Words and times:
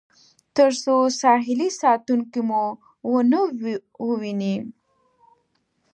تر 0.55 0.71
څو 0.83 0.95
ساحلي 1.21 1.69
ساتونکي 1.81 2.41
مو 2.49 2.63
ونه 3.11 3.41
وویني. 4.07 4.55